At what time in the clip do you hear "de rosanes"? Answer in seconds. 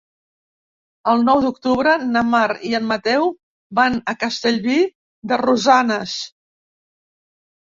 5.33-6.17